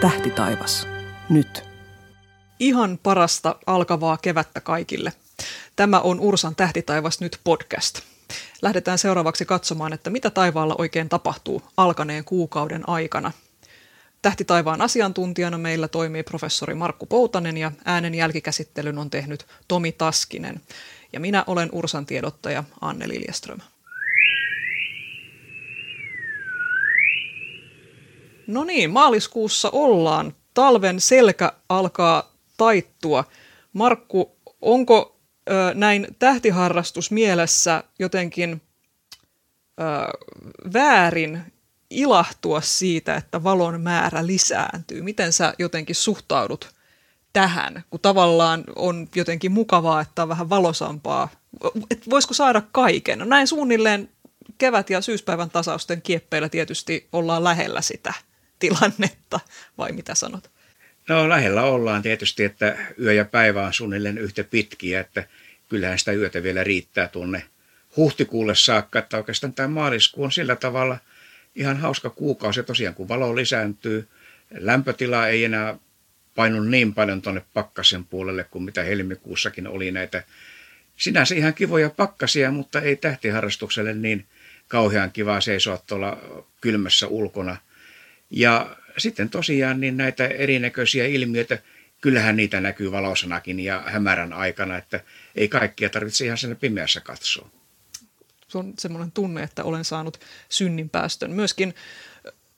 [0.00, 0.86] Tähti taivas.
[1.28, 1.64] Nyt.
[2.58, 5.12] Ihan parasta alkavaa kevättä kaikille.
[5.76, 8.00] Tämä on Ursan Tähtitaivas nyt podcast.
[8.62, 13.32] Lähdetään seuraavaksi katsomaan, että mitä taivaalla oikein tapahtuu alkaneen kuukauden aikana.
[14.22, 20.60] Tähtitaivaan asiantuntijana meillä toimii professori Markku Poutanen ja äänen jälkikäsittelyn on tehnyt Tomi Taskinen.
[21.12, 23.58] Ja minä olen Ursan tiedottaja Anne Liljeström.
[28.50, 30.34] No niin, maaliskuussa ollaan.
[30.54, 33.24] Talven selkä alkaa taittua.
[33.72, 38.62] Markku, onko ö, näin tähtiharrastus mielessä jotenkin
[39.80, 39.84] ö,
[40.72, 41.42] väärin
[41.90, 45.02] ilahtua siitä, että valon määrä lisääntyy?
[45.02, 46.70] Miten sä jotenkin suhtaudut
[47.32, 51.28] tähän, kun tavallaan on jotenkin mukavaa, että on vähän valosampaa?
[51.90, 53.18] Et voisiko saada kaiken?
[53.18, 54.08] No näin suunnilleen
[54.58, 58.14] kevät- ja syyspäivän tasausten kieppeillä tietysti ollaan lähellä sitä
[58.60, 59.40] tilannetta,
[59.78, 60.50] vai mitä sanot?
[61.08, 65.24] No lähellä ollaan tietysti, että yö ja päivä on suunnilleen yhtä pitkiä, että
[65.68, 67.42] kyllähän sitä yötä vielä riittää tuonne
[67.96, 70.98] huhtikuulle saakka, että oikeastaan tämä maaliskuu on sillä tavalla
[71.54, 72.62] ihan hauska kuukausi.
[72.62, 74.08] Tosiaan kun valo lisääntyy,
[74.50, 75.78] lämpötila ei enää
[76.34, 80.22] painu niin paljon tuonne pakkasen puolelle kuin mitä helmikuussakin oli näitä
[80.96, 84.26] sinänsä ihan kivoja pakkasia, mutta ei tähtiharrastukselle niin
[84.68, 86.18] kauhean kivaa seisoa tuolla
[86.60, 87.56] kylmässä ulkona.
[88.30, 91.58] Ja sitten tosiaan niin näitä erinäköisiä ilmiöitä,
[92.00, 95.00] kyllähän niitä näkyy valosanakin ja hämärän aikana, että
[95.34, 97.50] ei kaikkia tarvitse ihan sen pimeässä katsoa.
[98.48, 101.30] Se on semmoinen tunne, että olen saanut synninpäästön.
[101.30, 101.74] Myöskin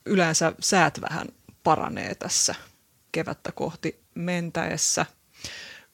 [0.06, 1.29] yleensä säät vähän
[1.64, 2.55] paranee tässä
[3.12, 5.07] kevättä kohti mentäessä.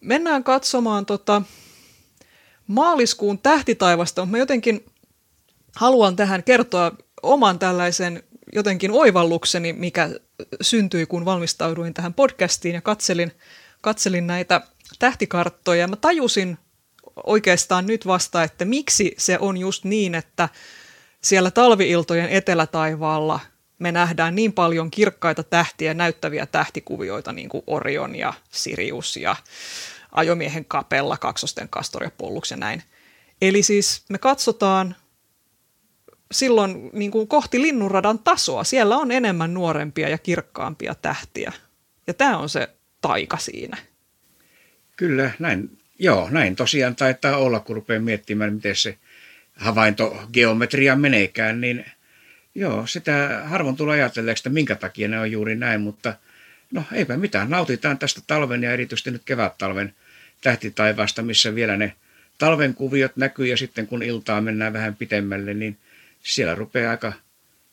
[0.00, 1.42] Mennään katsomaan tota
[2.66, 4.86] maaliskuun tähtitaivasta, mutta mä jotenkin
[5.76, 6.92] haluan tähän kertoa
[7.22, 10.10] oman tällaisen jotenkin oivallukseni, mikä
[10.60, 13.32] syntyi, kun valmistauduin tähän podcastiin ja katselin,
[13.80, 14.60] katselin näitä
[14.98, 15.88] tähtikarttoja.
[15.88, 16.59] Mä tajusin
[17.26, 20.48] oikeastaan nyt vasta, että miksi se on just niin, että
[21.22, 23.41] siellä talviiltojen etelätaivaalla
[23.78, 29.36] me nähdään niin paljon kirkkaita tähtiä, näyttäviä tähtikuvioita, niin kuin Orion ja Sirius ja
[30.12, 32.82] ajomiehen kapella, kaksosten kastor ja pollux ja näin.
[33.42, 34.97] Eli siis me katsotaan
[36.33, 38.65] silloin niin kuin kohti linnunradan tasoa.
[38.65, 41.53] Siellä on enemmän nuorempia ja kirkkaampia tähtiä.
[42.06, 42.69] Ja tämä on se
[43.00, 43.77] taika siinä.
[44.97, 48.99] Kyllä, näin, joo, näin tosiaan taitaa olla, kun rupeaa miettimään, miten se
[49.56, 51.84] havaintogeometria meneekään, niin
[52.55, 56.15] joo, sitä harvoin tulee ajatelleeksi, että minkä takia ne on juuri näin, mutta
[56.72, 59.95] no eipä mitään, nautitaan tästä talven ja erityisesti nyt kevät-talven
[60.41, 61.93] tähtitaivaasta, missä vielä ne
[62.39, 65.77] talven kuviot näkyy ja sitten kun iltaa mennään vähän pitemmälle, niin
[66.28, 67.12] siellä rupeaa aika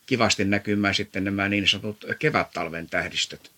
[0.06, 3.52] kivasti näkymään sitten nämä niin sanotut kevät-talven tähdistöt.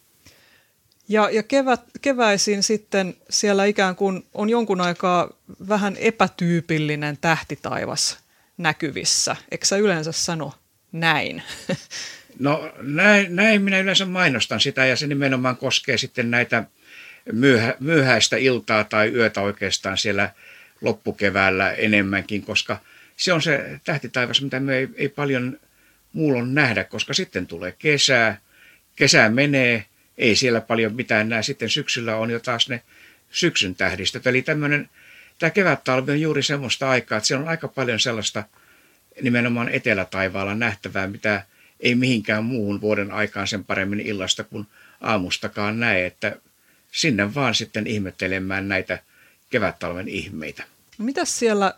[1.10, 5.30] Ja, ja kevät, keväisin sitten siellä ikään kuin on jonkun aikaa
[5.68, 8.18] vähän epätyypillinen tähtitaivas
[8.58, 9.36] näkyvissä.
[9.52, 10.54] Eikö sä yleensä sano
[10.92, 11.44] näin?
[12.40, 16.64] No näin, näin minä yleensä mainostan sitä ja se nimenomaan koskee sitten näitä
[17.32, 20.30] myöhä, myöhäistä iltaa tai yötä oikeastaan siellä
[20.82, 22.80] loppukeväällä enemmänkin, koska–
[23.18, 25.60] se on se tähtitaivas, mitä me ei, ei paljon
[26.14, 28.38] muulloin nähdä, koska sitten tulee kesää,
[28.96, 29.86] kesä menee,
[30.18, 31.44] ei siellä paljon mitään näe.
[31.44, 32.82] Sitten syksyllä on jo taas ne
[33.32, 34.28] syksyn tähdistöt.
[34.28, 34.90] Eli tämmöinen,
[35.40, 38.44] tämä kevät-talvi on juuri semmoista aikaa, että siellä on aika paljon sellaista
[39.22, 41.44] nimenomaan etelätaivaalla nähtävää, mitä
[41.80, 44.68] ei mihinkään muuhun vuoden aikaan sen paremmin illasta kuin
[45.02, 46.36] aamustakaan näe, että
[46.92, 49.00] sinne vaan sitten ihmettelemään näitä
[49.50, 50.64] kevättalven ihmeitä.
[50.98, 51.74] Mitäs siellä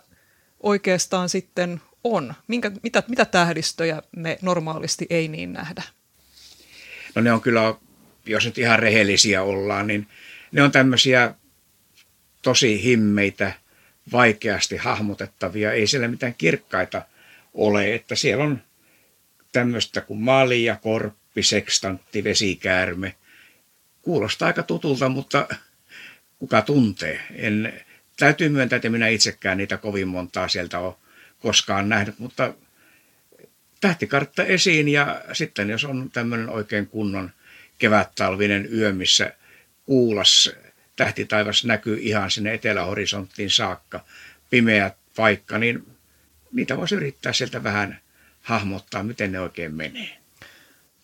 [0.64, 2.34] oikeastaan sitten on?
[2.48, 5.84] Minkä, mitä, mitä tähdistöjä me normaalisti ei niin nähdä?
[7.16, 7.76] No ne on kyllä,
[8.26, 10.08] jos nyt ihan rehellisiä ollaan, niin
[10.52, 11.34] ne on tämmöisiä
[12.42, 13.54] tosi himmeitä,
[14.12, 15.72] vaikeasti hahmotettavia.
[15.72, 17.02] Ei siellä mitään kirkkaita
[17.54, 18.62] ole, että siellä on
[19.52, 23.16] tämmöistä kuin malja, korppi, sekstantti, vesikäärme.
[24.02, 25.48] Kuulostaa aika tutulta, mutta
[26.40, 27.20] kuka tuntee?
[27.36, 27.86] En,
[28.20, 30.96] täytyy myöntää, että minä itsekään niitä kovin montaa sieltä ole
[31.40, 32.54] koskaan nähnyt, mutta
[33.82, 37.32] tähtikartta esiin ja sitten jos on tämmöinen oikein kunnon
[37.78, 39.34] kevättalvinen yö, missä
[39.86, 40.52] kuulas
[40.96, 44.06] tähtitaivas näkyy ihan sinne etelähorisonttiin saakka,
[44.50, 45.88] pimeä paikka, niin
[46.52, 48.00] niitä voisi yrittää sieltä vähän
[48.42, 50.18] hahmottaa, miten ne oikein menee.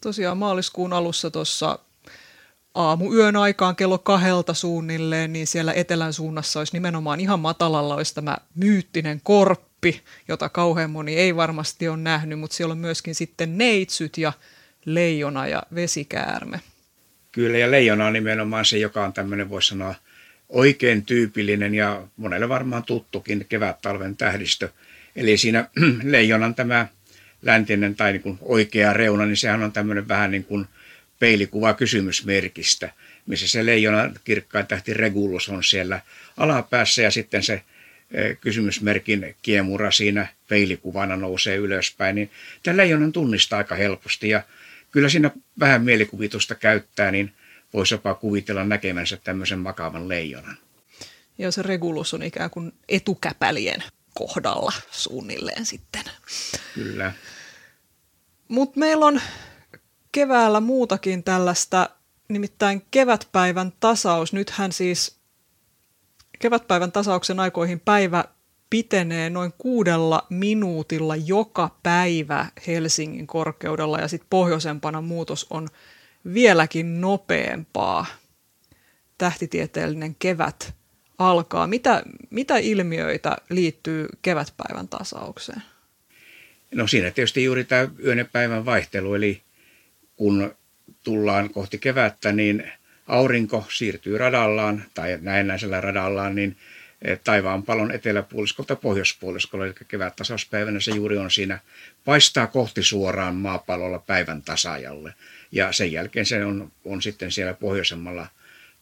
[0.02, 1.80] Tosiaan maaliskuun alussa tuossa
[2.76, 8.38] aamuyön aikaan kello kahdelta suunnilleen, niin siellä etelän suunnassa olisi nimenomaan ihan matalalla olisi tämä
[8.56, 14.18] myyttinen korppi, jota kauhean moni ei varmasti ole nähnyt, mutta siellä on myöskin sitten neitsyt
[14.18, 14.34] ja
[14.86, 16.62] leijona ja vesikäärme.
[17.32, 19.96] Kyllä, ja leijona on nimenomaan se, joka on tämmöinen, voisi sanoa,
[20.50, 24.70] oikein tyypillinen ja monelle varmaan tuttukin kevät-talven tähdistö.
[25.16, 25.70] Eli siinä
[26.04, 26.88] leijonan tämä
[27.42, 30.68] läntinen tai niin kuin oikea reuna, niin sehän on tämmöinen vähän niin kuin
[31.20, 32.92] peilikuva kysymysmerkistä,
[33.26, 36.02] missä se leijona kirkkain tähti Regulus on siellä
[36.38, 37.62] alapäässä ja sitten se
[38.12, 42.32] e, kysymysmerkin kiemura siinä peilikuvana nousee ylöspäin, niin
[42.64, 44.44] tämä leijonan tunnistaa aika helposti ja
[44.92, 47.34] kyllä siinä vähän mielikuvitusta käyttää, niin
[47.74, 50.58] voisi jopa kuvitella näkemänsä tämmöisen makavan leijonan.
[51.38, 53.84] Ja se Regulus on ikään kuin etukäpälien
[54.14, 56.04] kohdalla suunnilleen sitten.
[56.76, 57.14] Kyllä.
[58.48, 59.22] Mutta meillä on
[60.16, 61.90] keväällä muutakin tällaista,
[62.30, 64.34] nimittäin kevätpäivän tasaus.
[64.34, 65.16] Nythän siis
[66.40, 68.26] kevätpäivän tasauksen aikoihin päivä
[68.70, 75.68] pitenee noin kuudella minuutilla joka päivä Helsingin korkeudella ja sitten pohjoisempana muutos on
[76.34, 78.06] vieläkin nopeampaa.
[79.18, 80.74] Tähtitieteellinen kevät
[81.18, 81.68] alkaa.
[81.68, 85.64] Mitä, mitä ilmiöitä liittyy kevätpäivän tasaukseen?
[86.76, 89.45] No siinä tietysti juuri tämä yön ja päivän vaihtelu, eli
[90.16, 90.56] kun
[91.04, 92.72] tullaan kohti kevättä, niin
[93.08, 96.58] aurinko siirtyy radallaan tai näennäisellä radallaan, niin
[97.02, 101.60] eh, taivaan palon eteläpuoliskolta pohjoispuoliskolle, eli kevättasauspäivänä se juuri on siinä,
[102.06, 105.14] paistaa kohti suoraan maapallolla päivän tasajalle.
[105.52, 108.28] Ja sen jälkeen se on, on sitten siellä pohjoisemmalla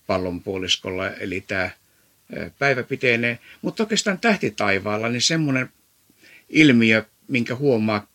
[0.07, 3.39] pallonpuoliskolla, eli tämä eh, päivä pitenee.
[3.61, 5.69] Mutta oikeastaan tähtitaivaalla, niin semmoinen
[6.49, 8.07] ilmiö minkä huomaa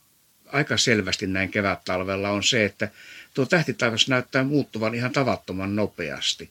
[0.53, 2.89] aika selvästi näin kevät-talvella, on se, että
[3.35, 6.51] tuo tähtitaivas näyttää muuttuvan ihan tavattoman nopeasti.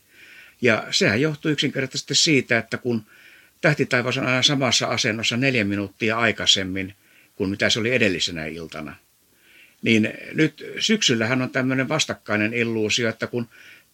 [0.62, 3.06] Ja sehän johtuu yksinkertaisesti siitä, että kun
[3.62, 6.96] tähtitaivas on aina samassa asennossa neljä minuuttia aikaisemmin
[7.36, 8.96] kuin mitä se oli edellisenä iltana,
[9.82, 13.50] niin nyt syksyllähän on tämmöinen vastakkainen illuusio, että kun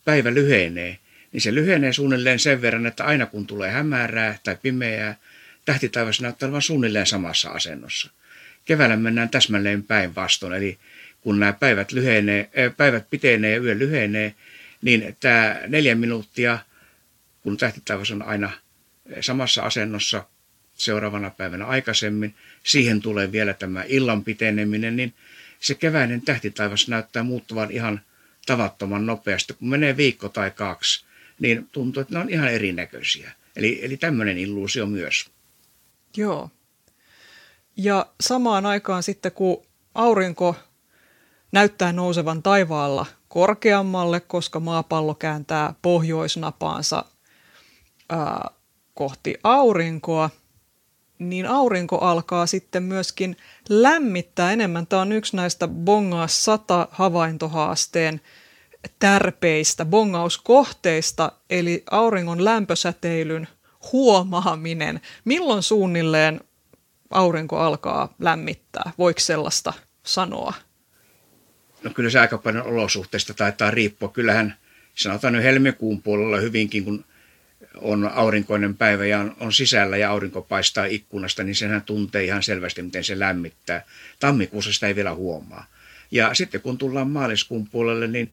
[0.05, 0.97] päivä lyhenee,
[1.31, 5.15] niin se lyhenee suunnilleen sen verran, että aina kun tulee hämärää tai pimeää,
[5.65, 8.09] tähtitaivas näyttää olevan suunnilleen samassa asennossa–
[8.65, 10.53] keväällä mennään täsmälleen päinvastoin.
[10.53, 10.79] Eli
[11.21, 14.35] kun nämä päivät, lyhenee, äh, päivät pitenee ja yö lyhenee,
[14.81, 16.59] niin tämä neljä minuuttia,
[17.41, 18.51] kun tähtitaivas on aina
[19.21, 20.25] samassa asennossa
[20.73, 25.13] seuraavana päivänä aikaisemmin, siihen tulee vielä tämä illan piteneminen, niin
[25.59, 28.01] se keväinen tähtitaivas näyttää muuttuvan ihan
[28.45, 29.53] tavattoman nopeasti.
[29.53, 31.05] Kun menee viikko tai kaksi,
[31.39, 33.31] niin tuntuu, että ne on ihan erinäköisiä.
[33.55, 35.29] Eli, eli tämmöinen illuusio myös.
[36.17, 36.51] Joo,
[37.77, 39.65] ja samaan aikaan sitten, kun
[39.95, 40.55] aurinko
[41.51, 47.05] näyttää nousevan taivaalla korkeammalle, koska maapallo kääntää pohjoisnapaansa
[48.09, 48.49] ää,
[48.93, 50.29] kohti aurinkoa,
[51.19, 53.37] niin aurinko alkaa sitten myöskin
[53.69, 54.87] lämmittää enemmän.
[54.87, 58.21] Tämä on yksi näistä Bongaa 100 havaintohaasteen
[58.99, 63.47] tärpeistä bongauskohteista, eli auringon lämpösäteilyn
[63.91, 65.01] huomaaminen.
[65.25, 66.41] Milloin suunnilleen
[67.13, 68.91] aurinko alkaa lämmittää?
[68.97, 69.73] Voiko sellaista
[70.03, 70.53] sanoa?
[71.83, 74.09] No kyllä se aika paljon olosuhteista taitaa riippua.
[74.09, 74.55] Kyllähän
[74.95, 77.05] sanotaan nyt helmikuun puolella hyvinkin, kun
[77.75, 82.81] on aurinkoinen päivä ja on, sisällä ja aurinko paistaa ikkunasta, niin senhän tuntee ihan selvästi,
[82.81, 83.85] miten se lämmittää.
[84.19, 85.65] Tammikuussa sitä ei vielä huomaa.
[86.11, 88.31] Ja sitten kun tullaan maaliskuun puolelle, niin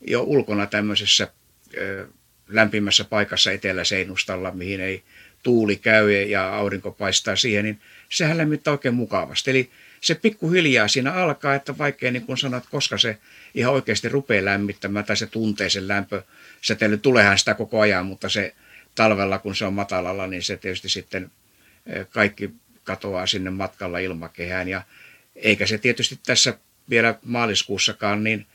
[0.00, 1.28] jo ulkona tämmöisessä
[1.76, 2.06] ö,
[2.48, 5.02] lämpimässä paikassa etelä-seinustalla, mihin ei
[5.42, 9.50] tuuli käy ja aurinko paistaa siihen, niin sehän lämmittää oikein mukavasti.
[9.50, 9.70] Eli
[10.00, 13.18] se pikkuhiljaa siinä alkaa, että vaikea niin kun sanot, koska se
[13.54, 18.54] ihan oikeasti rupeaa lämmittämään tai se tuntee sen lämpösäteily, tuleehan sitä koko ajan, mutta se
[18.94, 21.30] talvella, kun se on matalalla, niin se tietysti sitten
[21.86, 22.50] e, kaikki
[22.84, 24.68] katoaa sinne matkalla ilmakehään.
[24.68, 24.82] Ja
[25.36, 26.58] eikä se tietysti tässä
[26.90, 28.46] vielä maaliskuussakaan, niin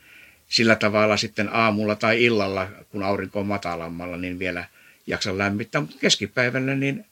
[0.48, 4.64] sillä tavalla sitten aamulla tai illalla, kun aurinko on matalammalla, niin vielä
[5.06, 5.80] jaksa lämmittää.
[5.80, 7.06] Mutta keskipäivällä niin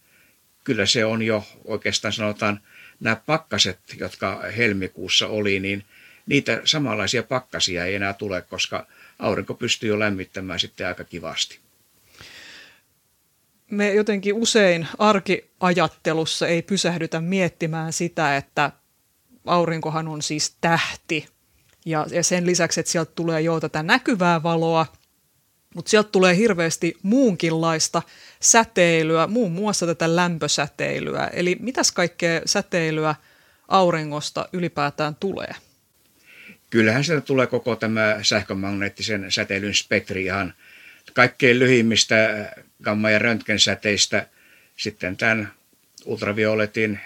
[0.64, 2.60] kyllä se on jo oikeastaan sanotaan
[3.00, 5.84] nämä pakkaset, jotka helmikuussa oli, niin
[6.26, 8.86] niitä samanlaisia pakkasia ei enää tule, koska
[9.18, 11.58] aurinko pystyy jo lämmittämään sitten aika kivasti.
[13.70, 18.72] Me jotenkin usein arkiajattelussa ei pysähdytä miettimään sitä, että
[19.46, 21.26] aurinkohan on siis tähti.
[21.86, 24.86] Ja, sen lisäksi, että sieltä tulee jo tätä näkyvää valoa,
[25.74, 28.02] mutta sieltä tulee hirveästi muunkinlaista
[28.40, 31.30] säteilyä, muun muassa tätä lämpösäteilyä.
[31.32, 33.14] Eli mitäs kaikkea säteilyä
[33.68, 35.54] auringosta ylipäätään tulee?
[36.70, 40.54] Kyllähän sieltä tulee koko tämä sähkömagneettisen säteilyn spektri ihan
[41.12, 42.48] kaikkein lyhimmistä
[42.82, 44.26] gamma- ja röntgensäteistä
[44.76, 45.52] sitten tämän
[46.04, 47.00] ultravioletin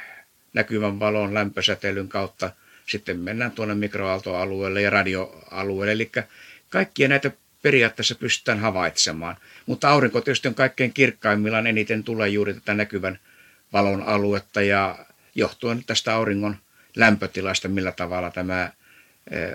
[0.54, 2.50] näkyvän valon lämpösäteilyn kautta
[2.86, 5.92] sitten mennään tuonne mikroaaltoalueelle ja radioalueelle.
[5.92, 6.10] Eli
[6.68, 7.30] kaikkia näitä
[7.62, 9.36] periaatteessa pystytään havaitsemaan.
[9.66, 13.18] Mutta aurinko tietysti on kaikkein kirkkaimmillaan eniten tulee juuri tätä näkyvän
[13.72, 14.98] valon aluetta ja
[15.34, 16.56] johtuen tästä auringon
[16.96, 18.72] lämpötilasta, millä tavalla tämä
[19.30, 19.54] eh,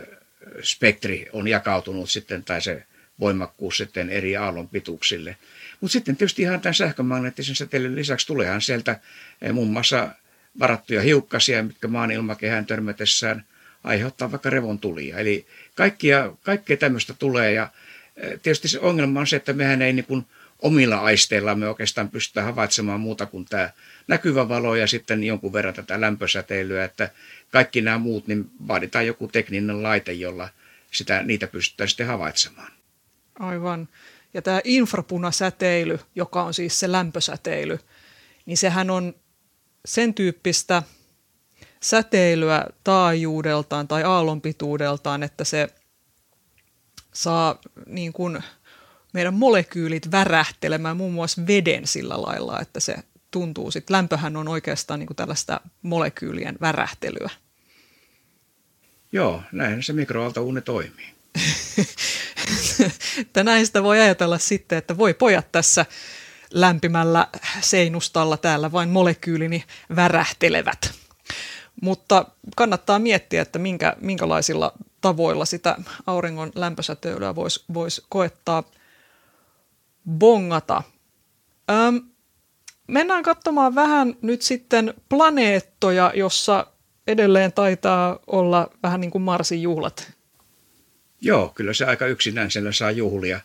[0.62, 2.84] spektri on jakautunut sitten tai se
[3.20, 5.38] voimakkuus sitten eri aallon pituuksille.
[5.82, 9.00] Mutta sitten tietysti ihan tämän sähkömagneettisen säteilyn lisäksi tuleehan sieltä
[9.42, 10.10] eh, muun muassa
[10.60, 13.46] varattuja hiukkasia, mitkä maan ilmakehään törmätessään
[13.84, 15.18] aiheuttaa vaikka revontulia.
[15.18, 17.70] Eli kaikkia, kaikkea tämmöistä tulee ja
[18.42, 20.26] tietysti se ongelma on se, että mehän ei niin kuin
[20.60, 23.70] omilla aisteillamme oikeastaan pystytä havaitsemaan muuta kuin tämä
[24.08, 27.10] näkyvä valo ja sitten jonkun verran tätä lämpösäteilyä, että
[27.52, 30.50] kaikki nämä muut, niin vaaditaan joku tekninen laite, jolla
[30.92, 32.72] sitä, niitä pystytään sitten havaitsemaan.
[33.40, 33.90] Aivan.
[34.34, 37.80] Ja tämä infrapunasäteily, joka on siis se lämpösäteily,
[38.46, 39.16] niin sehän on
[39.86, 40.84] sen tyyppistä
[41.84, 45.68] säteilyä taajuudeltaan tai aallonpituudeltaan, että se
[47.14, 48.44] saa niin kuin
[49.14, 52.96] meidän molekyylit värähtelemään muun muassa veden sillä lailla, että se
[53.32, 53.72] tuntuu.
[53.72, 57.30] Sitten lämpöhän on oikeastaan niin kuin tällaista molekyylien värähtelyä.
[59.12, 61.14] Joo, näin se mikroaaltouuni toimii.
[63.22, 65.86] että näin sitä voi ajatella sitten, että voi pojat tässä
[66.54, 67.28] lämpimällä
[67.62, 69.64] seinustalla täällä vain molekyylini
[69.96, 70.92] värähtelevät.
[71.82, 74.74] Mutta kannattaa miettiä, että minkä, minkälaisilla
[75.04, 78.64] tavoilla sitä auringon lämpösäteilyä voisi vois koettaa
[80.10, 80.84] bongata.
[81.72, 82.02] Öm,
[82.88, 86.68] mennään katsomaan vähän nyt sitten planeettoja, jossa
[87.08, 90.12] edelleen taitaa olla vähän niin kuin Marsin juhlat.
[91.22, 93.40] Joo, kyllä se aika yksinäisellä saa juhlia.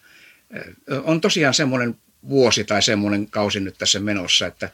[1.05, 1.97] On tosiaan semmoinen
[2.29, 4.71] vuosi tai semmoinen kausi nyt tässä menossa, että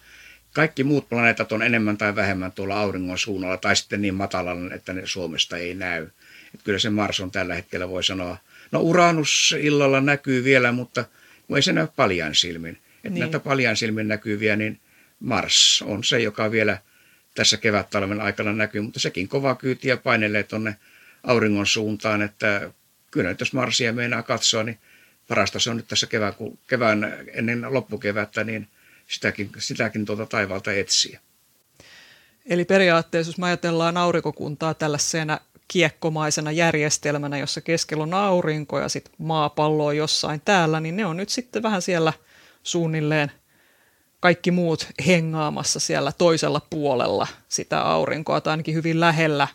[0.52, 4.92] kaikki muut planeetat on enemmän tai vähemmän tuolla auringon suunnalla tai sitten niin matalalla, että
[4.92, 6.08] ne Suomesta ei näy.
[6.54, 8.36] Että kyllä se Mars on tällä hetkellä, voi sanoa,
[8.72, 11.04] no Uranus illalla näkyy vielä, mutta
[11.56, 12.78] ei se näy paljain silmin.
[12.96, 13.20] Että niin.
[13.20, 14.80] näitä paljain silmin näkyviä, niin
[15.20, 16.78] Mars on se, joka vielä
[17.34, 20.76] tässä kevät-talven aikana näkyy, mutta sekin kova kyytiä painelee tuonne
[21.24, 22.70] auringon suuntaan, että
[23.10, 24.78] kyllä nyt jos Marsia meinaa katsoa, niin
[25.28, 26.34] parasta se on nyt tässä kevään,
[26.66, 28.68] kevään ennen loppukevättä, niin
[29.06, 31.20] sitäkin, sitäkin tuolta taivaalta etsiä.
[32.46, 39.14] Eli periaatteessa, jos me ajatellaan aurinkokuntaa tällaisena kiekkomaisena järjestelmänä, jossa keskellä on aurinko ja sitten
[39.18, 42.12] maapallo on jossain täällä, niin ne on nyt sitten vähän siellä
[42.62, 43.32] suunnilleen
[44.20, 49.48] kaikki muut hengaamassa siellä toisella puolella sitä aurinkoa tai ainakin hyvin lähellä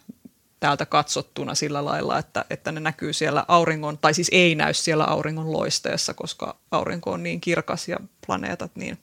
[0.60, 5.04] täältä katsottuna sillä lailla, että, että ne näkyy siellä auringon, tai siis ei näy siellä
[5.04, 8.98] auringon loisteessa, koska aurinko on niin kirkas ja planeetat niin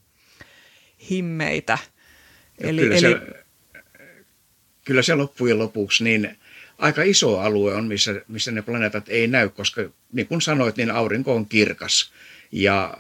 [1.11, 1.79] himmeitä.
[2.59, 3.01] Eli, kyllä, eli...
[3.01, 3.45] Se,
[4.85, 6.39] kyllä se loppujen lopuksi niin
[6.79, 10.91] aika iso alue on, missä, missä ne planeetat ei näy, koska niin kuin sanoit, niin
[10.91, 12.13] aurinko on kirkas.
[12.53, 12.97] Ja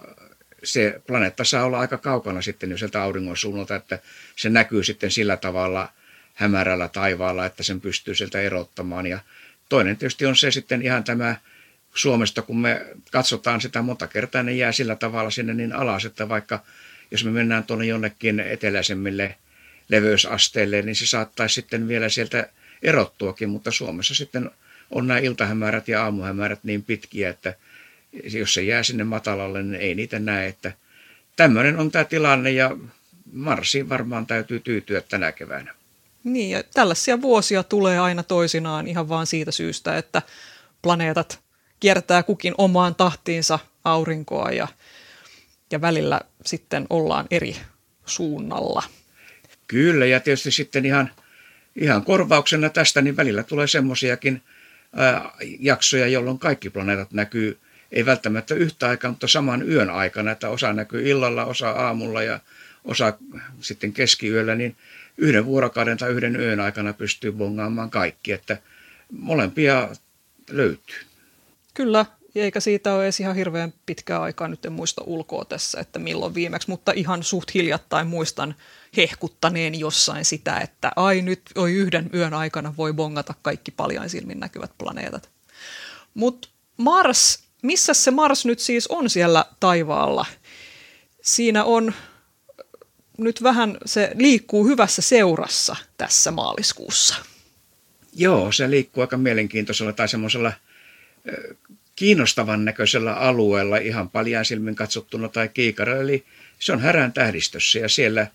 [0.64, 3.98] se planeetta saa olla aika kaukana sitten jo sieltä auringon suunnalta, että
[4.36, 5.92] se näkyy sitten sillä tavalla
[6.34, 9.06] hämärällä taivaalla, että sen pystyy sieltä erottamaan.
[9.06, 9.18] Ja
[9.68, 11.36] toinen tietysti on se sitten ihan tämä
[11.94, 16.28] Suomesta, kun me katsotaan sitä monta kertaa, ne jää sillä tavalla sinne niin alas, että
[16.28, 16.64] vaikka
[17.10, 19.34] jos me mennään tuonne jonnekin eteläisemmille
[19.88, 22.48] leveysasteille, niin se saattaisi sitten vielä sieltä
[22.82, 24.50] erottuakin, mutta Suomessa sitten
[24.90, 27.54] on nämä iltahämärät ja aamuhämärät niin pitkiä, että
[28.24, 30.46] jos se jää sinne matalalle, niin ei niitä näe.
[30.46, 30.72] Että
[31.36, 32.76] tämmöinen on tämä tilanne ja
[33.32, 35.74] Marsiin varmaan täytyy tyytyä tänä keväänä.
[36.24, 40.22] Niin, ja tällaisia vuosia tulee aina toisinaan ihan vaan siitä syystä, että
[40.82, 41.40] planeetat
[41.80, 44.68] kiertää kukin omaan tahtiinsa aurinkoa ja,
[45.70, 47.56] ja välillä sitten ollaan eri
[48.06, 48.82] suunnalla.
[49.66, 51.10] Kyllä, ja tietysti sitten ihan,
[51.76, 54.42] ihan korvauksena tästä, niin välillä tulee semmoisiakin
[55.60, 57.58] jaksoja, jolloin kaikki planeetat näkyy
[57.92, 62.40] ei välttämättä yhtä aikaa, mutta saman yön aikana, että osa näkyy illalla, osa aamulla ja
[62.84, 63.18] osa
[63.60, 64.76] sitten keskiyöllä, niin
[65.18, 68.58] yhden vuorokauden tai yhden yön aikana pystyy bongaamaan kaikki, että
[69.12, 69.88] molempia
[70.50, 70.96] löytyy.
[71.74, 72.06] Kyllä,
[72.40, 76.34] eikä siitä ole edes ihan hirveän pitkää aikaa, nyt en muista ulkoa tässä, että milloin
[76.34, 78.54] viimeksi, mutta ihan suht hiljattain muistan
[78.96, 84.40] hehkuttaneen jossain sitä, että ai nyt oi yhden yön aikana voi bongata kaikki paljain silmin
[84.40, 85.30] näkyvät planeetat.
[86.14, 90.26] Mutta Mars missä se Mars nyt siis on siellä taivaalla?
[91.22, 91.94] Siinä on
[93.18, 97.14] nyt vähän, se liikkuu hyvässä seurassa tässä maaliskuussa.
[98.12, 100.52] Joo, se liikkuu aika mielenkiintoisella tai semmoisella
[101.96, 106.00] kiinnostavan näköisellä alueella ihan paljon silmin katsottuna tai kiikarilla.
[106.02, 106.24] Eli
[106.58, 108.26] se on härän tähdistössä ja siellä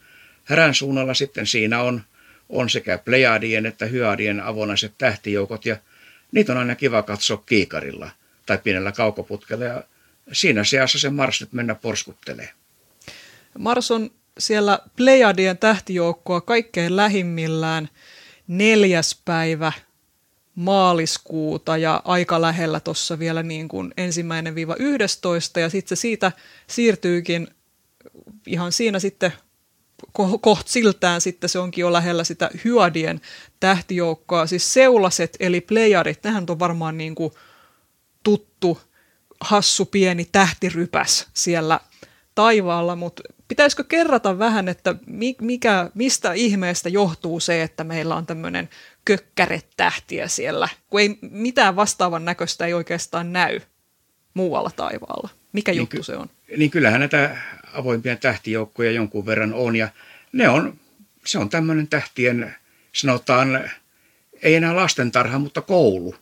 [0.44, 2.01] härän suunnalla sitten siinä on,
[2.50, 5.77] on sekä Plejadien että Hyadien avonaiset tähtijoukot ja
[6.32, 8.10] niitä on aina kiva katsoa kiikarilla
[8.46, 9.84] tai pienellä kaukoputkella ja
[10.32, 12.50] siinä seassa se Mars nyt mennä porskuttelee.
[13.58, 17.89] Mars on siellä Plejadien tähtijoukkoa kaikkein lähimmillään
[18.48, 19.72] neljäs päivä
[20.55, 26.31] maaliskuuta ja aika lähellä tuossa vielä niin kuin ensimmäinen viiva 11 ja sitten se siitä
[26.67, 27.48] siirtyykin
[28.48, 29.34] ihan siinä sitten
[30.41, 33.22] koht siltään sitten se onkin jo lähellä sitä hyödien
[33.60, 34.48] tähtijoukkoa.
[34.48, 37.34] Siis seulaset eli playerit, nehän on varmaan niin kuin
[38.24, 38.81] tuttu
[39.41, 41.79] hassu pieni tähtirypäs siellä
[42.36, 44.96] taivaalla, mutta pitäisikö kerrata vähän, että
[45.41, 48.70] mikä, mistä ihmeestä johtuu se, että meillä on tämmöinen
[49.05, 53.60] kökkäretähtiä siellä, kun ei mitään vastaavan näköistä ei oikeastaan näy
[54.34, 55.29] muualla taivaalla.
[55.53, 56.29] Mikä niin juttu ky- se on?
[56.58, 57.38] Niin kyllähän näitä
[57.74, 59.89] avoimpia tähtijoukkoja jonkun verran on ja
[60.34, 60.79] ne on,
[61.25, 62.55] se on tämmöinen tähtien,
[62.93, 63.70] sanotaan,
[64.41, 66.15] ei enää lastentarha, mutta koulu.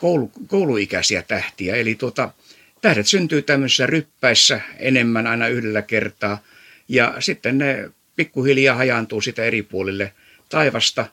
[0.00, 1.76] koulu kouluikäisiä tähtiä.
[1.76, 2.30] Eli tuota,
[2.80, 6.38] tähdet syntyy tämmöisissä ryppäissä enemmän aina yhdellä kertaa
[6.88, 10.12] ja sitten ne pikkuhiljaa hajaantuu sitä eri puolille
[10.48, 11.06] taivasta.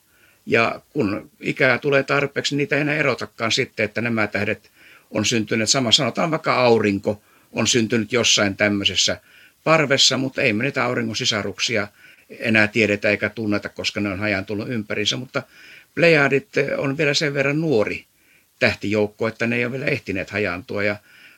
[0.46, 4.72] Ja kun ikää tulee tarpeeksi, niin niitä ei enää erotakaan sitten, että nämä tähdet
[5.12, 5.92] on syntyneet sama.
[5.92, 7.22] Sanotaan vaikka aurinko
[7.52, 9.18] on syntynyt jossain tämmöisessä
[9.64, 11.88] parvessa, mutta ei me niitä auringon sisaruksia
[12.40, 15.18] enää tiedetä eikä tunneta, koska ne on hajantunut ympärinsä.
[15.18, 15.44] Mutta
[15.96, 18.06] Plejadit on vielä sen verran nuori
[18.60, 20.84] tähtijoukko, että ne ei ole vielä ehtineet hajantua.
[20.84, 20.96] Ja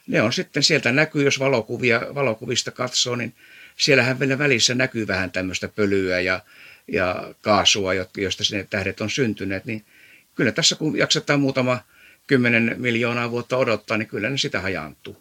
[0.07, 3.33] ne on sitten, sieltä näkyy, jos valokuvia, valokuvista katsoo, niin
[3.77, 6.39] siellähän vielä välissä näkyy vähän tämmöistä pölyä ja,
[6.87, 9.65] ja kaasua, josta sinne tähdet on syntyneet.
[9.65, 9.85] Niin
[10.35, 11.79] kyllä tässä kun jaksetaan muutama
[12.27, 15.17] kymmenen miljoonaa vuotta odottaa, niin kyllä ne sitä hajaantuu.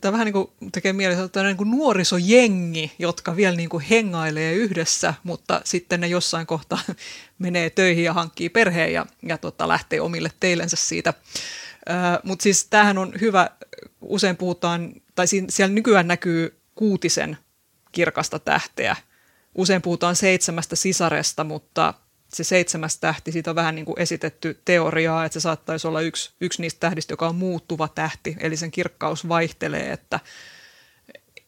[0.00, 3.84] Tämä vähän niin kuin tekee mielessä, että on niin kuin nuorisojengi, jotka vielä niin kuin
[3.90, 6.78] hengailee yhdessä, mutta sitten ne jossain kohtaa
[7.38, 11.14] menee töihin ja hankkii perheen ja, ja tota, lähtee omille teillensä siitä.
[12.22, 13.50] Mutta siis tämähän on hyvä,
[14.00, 17.38] usein puhutaan, tai siinä, siellä nykyään näkyy kuutisen
[17.92, 18.96] kirkasta tähteä.
[19.56, 21.94] Usein puhutaan seitsemästä sisaresta, mutta
[22.28, 26.30] se seitsemäs tähti, siitä on vähän niin kuin esitetty teoriaa, että se saattaisi olla yksi,
[26.40, 30.20] yksi niistä tähdistä, joka on muuttuva tähti, eli sen kirkkaus vaihtelee, että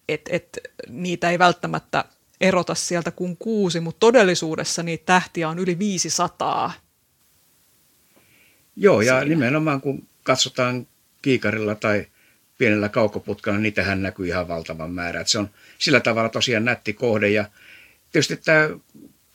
[0.08, 2.04] et, et, niitä ei välttämättä
[2.40, 6.72] erota sieltä kuin kuusi, mutta todellisuudessa niitä tähtiä on yli 500.
[8.76, 9.24] Joo, ja siinä.
[9.24, 10.86] nimenomaan kun katsotaan
[11.22, 12.06] kiikarilla tai
[12.58, 15.20] pienellä kaukoputkalla, niin niitähän näkyy ihan valtavan määrä.
[15.20, 17.44] Että se on sillä tavalla tosiaan nätti kohde, ja
[18.12, 18.68] tietysti tämä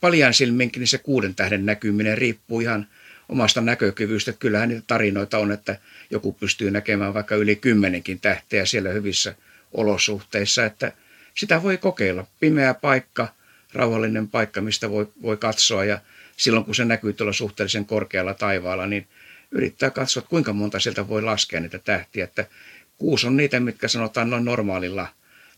[0.00, 2.86] paljan silminkin niin se kuuden tähden näkyminen riippuu ihan
[3.28, 4.32] omasta näkökyvystä.
[4.32, 5.78] Kyllähän niitä tarinoita on, että
[6.10, 9.34] joku pystyy näkemään vaikka yli kymmenenkin tähteä siellä hyvissä
[9.72, 10.92] olosuhteissa, että
[11.34, 12.26] sitä voi kokeilla.
[12.40, 13.28] Pimeä paikka,
[13.72, 15.98] rauhallinen paikka, mistä voi, voi katsoa ja
[16.36, 19.06] silloin kun se näkyy tuolla suhteellisen korkealla taivaalla, niin
[19.50, 22.24] yrittää katsoa, että kuinka monta sieltä voi laskea niitä tähtiä.
[22.24, 22.46] Että
[22.98, 25.08] kuusi on niitä, mitkä sanotaan noin normaalilla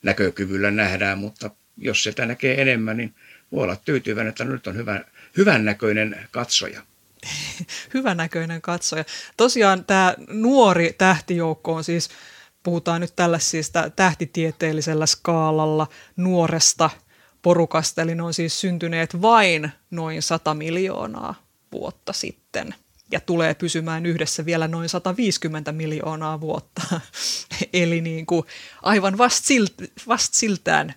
[0.02, 3.14] näkökyvyllä nähdään, mutta jos sieltä näkee enemmän, niin
[3.52, 5.04] voi olla tyytyväinen, että nyt on hyvä,
[5.36, 6.82] hyvän näköinen katsoja.
[7.94, 9.04] hyvän näköinen katsoja.
[9.36, 12.10] Tosiaan tämä nuori tähtijoukko on siis,
[12.62, 15.86] puhutaan nyt tällaisista tähtitieteellisellä skaalalla
[16.16, 16.90] nuoresta
[17.42, 21.34] porukasta, eli ne on siis syntyneet vain noin 100 miljoonaa
[21.72, 22.74] vuotta sitten
[23.10, 26.82] ja tulee pysymään yhdessä vielä noin 150 miljoonaa vuotta.
[27.72, 28.42] Eli niin kuin
[28.82, 29.74] aivan vast, silt,
[30.08, 30.94] vast siltään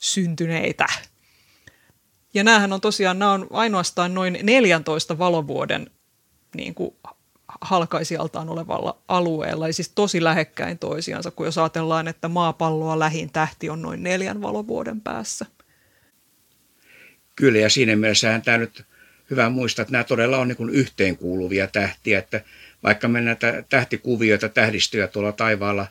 [0.00, 0.86] syntyneitä
[2.34, 5.90] ja näähän on tosiaan, nämä on ainoastaan noin 14 valovuoden
[6.56, 6.94] niin kuin
[7.60, 13.70] halkaisijaltaan olevalla alueella, eli siis tosi lähekkäin toisiansa, kun jos ajatellaan, että maapalloa lähin tähti
[13.70, 15.46] on noin neljän valovuoden päässä.
[17.36, 18.84] Kyllä, ja siinä mielessähän tämä nyt
[19.30, 22.40] hyvä muistaa, että nämä todella on niin yhteenkuuluvia tähtiä, että
[22.82, 25.86] vaikka me näitä tähtikuvioita, tähdistöjä tuolla taivaalla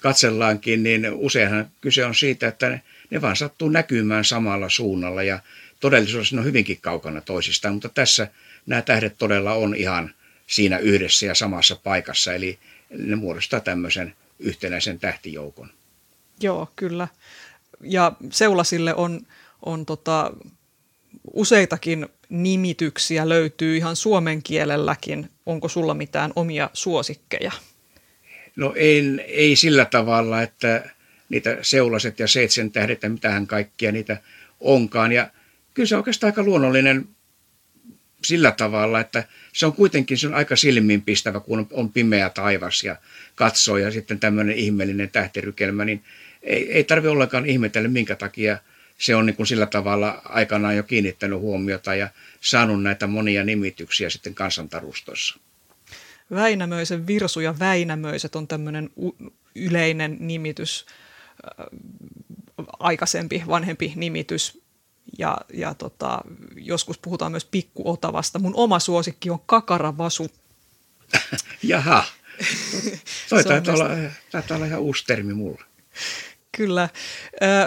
[0.00, 2.78] katsellaankin, niin useinhan kyse on siitä, että
[3.10, 5.40] ne vaan sattuu näkymään samalla suunnalla ja
[5.80, 8.28] todellisuudessa ne on hyvinkin kaukana toisistaan, mutta tässä
[8.66, 10.14] nämä tähdet todella on ihan
[10.46, 12.58] siinä yhdessä ja samassa paikassa, eli
[12.90, 15.70] ne muodostaa tämmöisen yhtenäisen tähtijoukon.
[16.40, 17.08] Joo, kyllä.
[17.80, 19.20] Ja Seulasille on,
[19.62, 20.32] on tota,
[21.32, 25.30] useitakin nimityksiä löytyy ihan suomen kielelläkin.
[25.46, 27.52] Onko sulla mitään omia suosikkeja?
[28.56, 30.90] No ei, ei sillä tavalla, että
[31.30, 34.16] niitä seulaset ja seitsemän tähdet ja mitähän kaikkia niitä
[34.60, 35.12] onkaan.
[35.12, 35.30] Ja
[35.74, 37.08] kyllä se on oikeastaan aika luonnollinen
[38.24, 42.96] sillä tavalla, että se on kuitenkin se on aika silmiinpistävä, kun on pimeä taivas ja
[43.34, 46.04] katsoo ja sitten tämmöinen ihmeellinen tähtirykelmä, niin
[46.42, 48.58] ei, ei tarvitse ollenkaan ihmetellä, minkä takia
[48.98, 52.08] se on niin kuin sillä tavalla aikanaan jo kiinnittänyt huomiota ja
[52.40, 55.38] saanut näitä monia nimityksiä sitten kansantarustoissa.
[56.30, 58.90] Väinämöisen virsu ja Väinämöiset on tämmöinen
[59.54, 60.86] yleinen nimitys,
[62.78, 64.62] aikaisempi, vanhempi nimitys.
[65.18, 66.20] Ja, ja tota,
[66.56, 68.38] joskus puhutaan myös pikkuotavasta.
[68.38, 70.30] Mun oma suosikki on kakaravasu.
[71.62, 72.04] Jaha,
[73.30, 73.88] toi taitaa olla,
[74.32, 75.64] taitaa olla ihan uusi termi mulle.
[76.56, 76.88] Kyllä,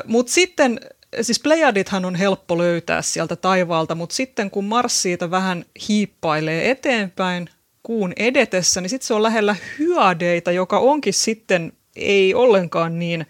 [0.05, 0.79] mutta sitten
[1.21, 7.49] siis Plejadithan on helppo löytää sieltä taivaalta, mutta sitten kun Mars siitä vähän hiippailee eteenpäin
[7.83, 13.25] kuun edetessä, niin sitten se on lähellä hyadeita, joka onkin sitten ei ollenkaan niin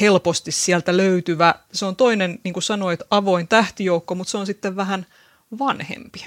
[0.00, 1.54] helposti sieltä löytyvä.
[1.72, 5.06] Se on toinen, niin kuin sanoit, avoin tähtijoukko, mutta se on sitten vähän
[5.58, 6.26] vanhempi.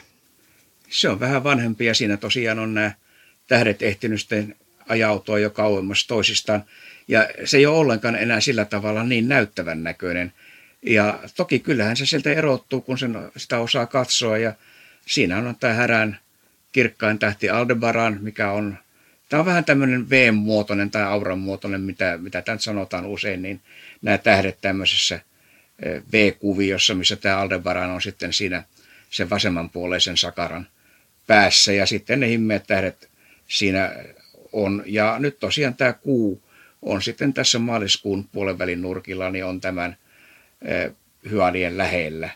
[0.89, 2.91] Se on vähän vanhempi ja siinä tosiaan on nämä
[3.47, 4.27] tähdet ehtinyt
[4.89, 6.63] ajautua jo kauemmas toisistaan.
[7.07, 10.33] Ja se ei ole ollenkaan enää sillä tavalla niin näyttävän näköinen.
[10.81, 14.37] Ja toki kyllähän se sieltä erottuu, kun sen, sitä osaa katsoa.
[14.37, 14.53] Ja
[15.05, 16.19] siinä on tämä härän
[16.71, 18.77] kirkkain tähti Aldebaran, mikä on,
[19.31, 23.61] tämä on vähän tämmöinen V-muotoinen tai auran muotoinen, mitä, mitä tämän sanotaan usein, niin
[24.01, 25.19] nämä tähdet tämmöisessä
[25.83, 28.63] eh, V-kuviossa, missä tämä Aldebaran on sitten siinä
[29.09, 30.67] sen vasemmanpuoleisen sakaran
[31.27, 33.09] päässä ja sitten ne himmeät tähdet
[33.47, 33.95] siinä
[34.51, 34.83] on.
[34.85, 36.43] Ja nyt tosiaan tämä kuu
[36.81, 39.97] on sitten tässä maaliskuun puolen välin nurkilla, niin on tämän
[40.61, 40.91] eh,
[41.29, 42.29] hyadien lähellä.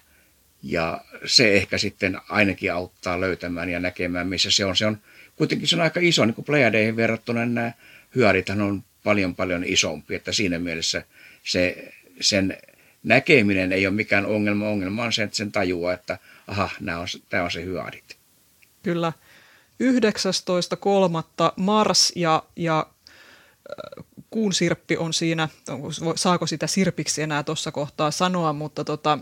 [0.64, 4.78] Ja se ehkä sitten ainakin auttaa löytämään ja näkemään, missä se on.
[4.78, 4.98] Se on
[5.36, 7.72] kuitenkin se on aika iso, niin kuin Pleiadeihin verrattuna nämä
[8.16, 11.04] hyarithan on paljon paljon isompi, että siinä mielessä
[11.44, 12.58] se, sen
[13.04, 14.70] näkeminen ei ole mikään ongelma.
[14.70, 16.18] Ongelma on se, että sen tajuaa, että
[16.48, 18.18] aha, nämä on, tämä on se hyarit.
[18.84, 19.14] Kyllä.
[19.84, 21.54] 19.3.
[21.56, 22.88] Mars ja, ja
[24.30, 25.50] kuun sirppi on siinä,
[26.16, 29.20] saako sitä sirpiksi enää tuossa kohtaa sanoa, mutta tota,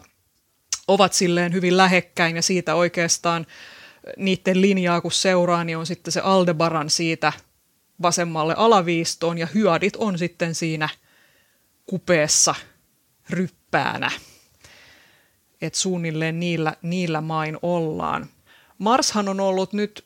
[0.87, 3.47] ovat silleen hyvin lähekkäin ja siitä oikeastaan
[4.17, 7.33] niiden linjaa kun seuraa, niin on sitten se Aldebaran siitä
[8.01, 10.89] vasemmalle alaviistoon ja hyadit on sitten siinä
[11.85, 12.55] kupeessa
[13.29, 14.11] ryppäänä.
[15.61, 18.27] Et suunnilleen niillä, niillä main ollaan.
[18.77, 20.05] Marshan on ollut nyt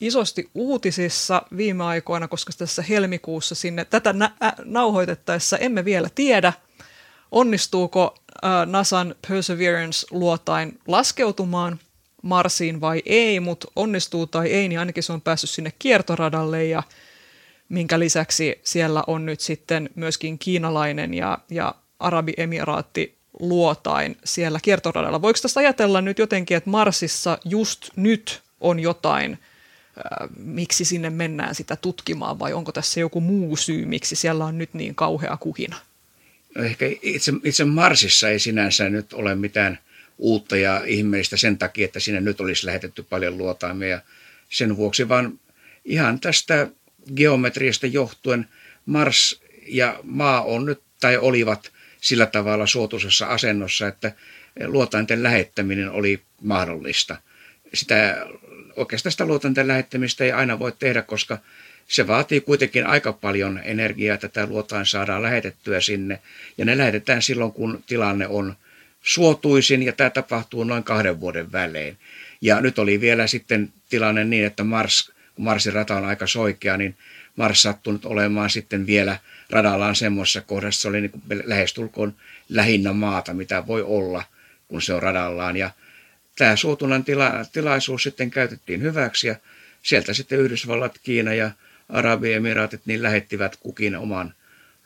[0.00, 4.32] isosti uutisissa viime aikoina, koska tässä helmikuussa sinne tätä nä-
[4.64, 6.52] nauhoitettaessa emme vielä tiedä,
[7.30, 11.78] onnistuuko ä, NASAn Perseverance-luotain laskeutumaan
[12.22, 16.82] Marsiin vai ei, mutta onnistuu tai ei, niin ainakin se on päässyt sinne kiertoradalle ja
[17.68, 25.22] minkä lisäksi siellä on nyt sitten myöskin kiinalainen ja, ja Arabiemiraatti luotain siellä kiertoradalla.
[25.22, 29.38] Voiko tästä ajatella nyt jotenkin, että Marsissa just nyt on jotain
[30.36, 34.74] miksi sinne mennään sitä tutkimaan vai onko tässä joku muu syy, miksi siellä on nyt
[34.74, 35.76] niin kauhea kuhina?
[36.54, 39.78] No ehkä itse, itse Marsissa ei sinänsä nyt ole mitään
[40.18, 44.00] uutta ja ihmeellistä sen takia, että sinne nyt olisi lähetetty paljon luotaimia.
[44.48, 45.40] Sen vuoksi vaan
[45.84, 46.68] ihan tästä
[47.16, 48.48] geometriasta johtuen
[48.86, 54.12] Mars ja maa on nyt tai olivat sillä tavalla suotuisessa asennossa, että
[54.66, 57.16] luotainten lähettäminen oli mahdollista.
[57.74, 58.26] Sitä
[58.76, 61.38] oikeastaan sitä luotanten lähettämistä ei aina voi tehdä, koska
[61.88, 66.18] se vaatii kuitenkin aika paljon energiaa, että tämä luotain saadaan lähetettyä sinne.
[66.58, 68.56] Ja ne lähetetään silloin, kun tilanne on
[69.02, 71.98] suotuisin, ja tämä tapahtuu noin kahden vuoden välein.
[72.40, 76.96] Ja nyt oli vielä sitten tilanne niin, että Mars, Marsin rata on aika soikea, niin
[77.36, 79.18] Mars sattunut olemaan sitten vielä
[79.50, 82.14] radallaan semmoisessa kohdassa, se oli niin kuin lähestulkoon
[82.48, 84.24] lähinnä maata, mitä voi olla,
[84.68, 85.56] kun se on radallaan.
[85.56, 85.70] Ja
[86.38, 89.36] tämä suotunan tila, tilaisuus sitten käytettiin hyväksi ja
[89.82, 91.50] sieltä sitten Yhdysvallat, Kiina ja
[91.88, 94.34] Arabiemiraatit niin lähettivät kukin oman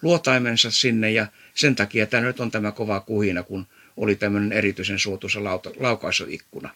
[0.03, 4.99] luotaimensa sinne ja sen takia tämä nyt on tämä kova kuhina, kun oli tämmöinen erityisen
[4.99, 5.45] suotuisa
[5.81, 6.71] laukaisuikkuna.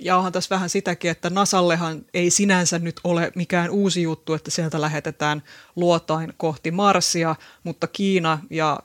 [0.00, 4.50] Ja onhan tässä vähän sitäkin, että Nasallehan ei sinänsä nyt ole mikään uusi juttu, että
[4.50, 5.42] sieltä lähetetään
[5.76, 8.80] luotain kohti Marsia, mutta Kiina ja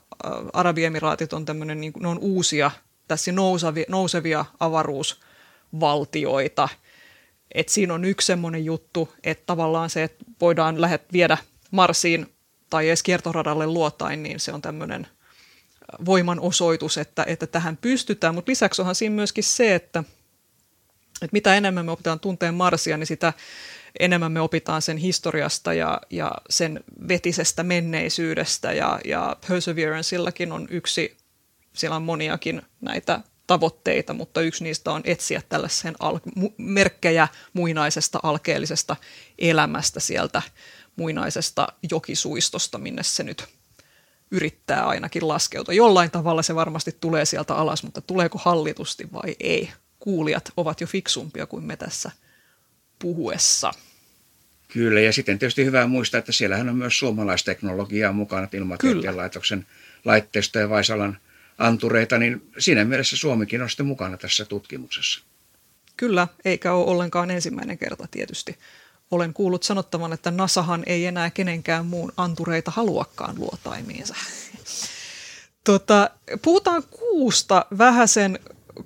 [0.52, 2.70] Arabiemiraatit on tämmöinen, niin ne on uusia
[3.08, 6.68] tässä nousevia, nousevia avaruusvaltioita.
[7.54, 11.38] Et siinä on yksi semmoinen juttu, että tavallaan se, että voidaan lähet viedä
[11.70, 12.26] Marsiin
[12.70, 15.06] tai edes kiertoradalle luotain, niin se on tämmöinen
[16.04, 18.34] voiman osoitus, että, että tähän pystytään.
[18.34, 20.04] Mutta lisäksi onhan siinä myöskin se, että,
[21.14, 23.32] että mitä enemmän me opitaan tunteen Marsia, niin sitä
[24.00, 28.72] enemmän me opitaan sen historiasta ja, ja sen vetisestä menneisyydestä.
[28.72, 31.16] Ja, ja Perseverance'illakin on yksi
[31.72, 36.20] siellä on moniakin näitä tavoitteita, mutta yksi niistä on etsiä tällaisen al-
[36.58, 38.96] merkkejä muinaisesta alkeellisesta
[39.38, 40.42] elämästä sieltä
[40.96, 43.44] muinaisesta jokisuistosta, minne se nyt
[44.32, 45.74] yrittää ainakin laskeutua.
[45.74, 49.70] Jollain tavalla se varmasti tulee sieltä alas, mutta tuleeko hallitusti vai ei?
[49.98, 52.10] Kuulijat ovat jo fiksumpia kuin me tässä
[52.98, 53.72] puhuessa.
[54.68, 59.66] Kyllä, ja sitten tietysti hyvä muistaa, että siellähän on myös suomalaisteknologiaa mukana, ilmatieteen laitoksen
[60.04, 61.18] laitteisto ja Vaisalan
[61.58, 65.20] antureita, niin siinä mielessä Suomikin on sitten mukana tässä tutkimuksessa.
[65.96, 68.58] Kyllä, eikä ole ollenkaan ensimmäinen kerta tietysti.
[69.12, 74.14] Olen kuullut sanottavan, että NASAhan ei enää kenenkään muun antureita haluakaan luotaimiinsa.
[75.64, 76.10] Tota,
[76.42, 78.38] puhutaan kuusta vähäsen.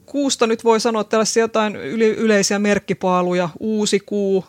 [0.07, 3.49] Kuusta nyt voi sanoa tällaisia jotain yleisiä merkkipaaluja.
[3.61, 4.45] Uusi kuu,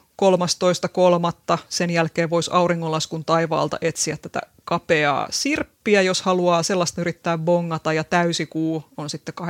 [1.52, 1.58] 13.3.
[1.70, 8.04] Sen jälkeen voisi auringonlaskun taivaalta etsiä tätä kapeaa sirppiä, jos haluaa sellaista yrittää bongata, ja
[8.04, 9.46] täysikuu on sitten 28.3.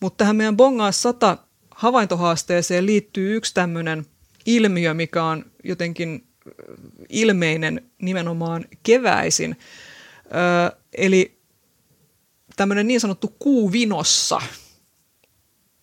[0.00, 1.38] Mutta tähän meidän bongaa 100
[1.74, 4.06] havaintohaasteeseen liittyy yksi tämmöinen
[4.46, 6.26] ilmiö, mikä on jotenkin
[7.08, 9.56] ilmeinen nimenomaan keväisin.
[10.26, 11.38] Ö, eli
[12.56, 14.40] tämmöinen niin sanottu kuuvinossa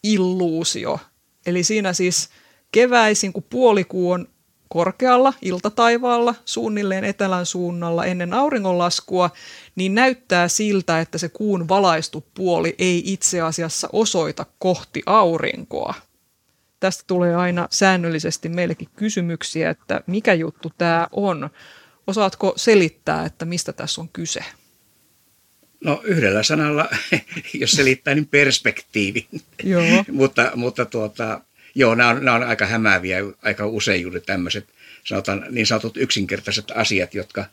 [0.04, 1.00] illuusio.
[1.46, 2.30] Eli siinä siis
[2.72, 4.28] keväisin, kun puolikuu on
[4.72, 9.30] korkealla iltataivaalla, suunnilleen etelän suunnalla ennen auringonlaskua,
[9.76, 15.94] niin näyttää siltä, että se kuun valaistu puoli ei itse asiassa osoita kohti aurinkoa.
[16.80, 21.50] Tästä tulee aina säännöllisesti meillekin kysymyksiä, että mikä juttu tämä on.
[22.08, 24.44] Osaatko selittää, että mistä tässä on kyse?
[25.84, 26.90] No yhdellä sanalla,
[27.62, 29.28] jos selittää, niin perspektiivi.
[29.64, 29.84] Joo.
[30.12, 31.42] mutta mutta tuota,
[31.76, 34.66] Joo, nämä on, nämä on aika hämääviä aika usein juuri tämmöiset
[35.04, 37.46] sanotaan, niin sanotut yksinkertaiset asiat, jotka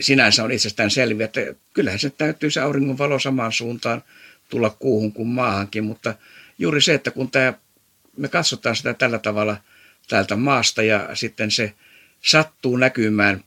[0.00, 1.40] sinänsä on itsestään selviä, että
[1.74, 4.02] kyllähän se täytyy se auringon valo samaan suuntaan
[4.48, 6.14] tulla kuuhun kuin maahankin, mutta
[6.58, 7.54] juuri se, että kun tämä,
[8.16, 9.56] me katsotaan sitä tällä tavalla
[10.08, 11.72] täältä maasta ja sitten se
[12.20, 13.44] sattuu näkymään